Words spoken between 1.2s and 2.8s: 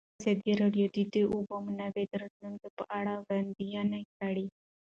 اوبو منابع د راتلونکې